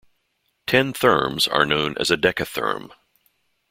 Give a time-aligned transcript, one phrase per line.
[0.65, 2.91] Ten therms are known as a decatherm.